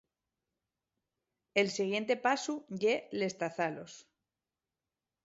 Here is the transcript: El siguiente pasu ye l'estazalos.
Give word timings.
El 1.61 1.67
siguiente 1.77 2.13
pasu 2.25 2.55
ye 2.81 2.93
l'estazalos. 3.17 3.93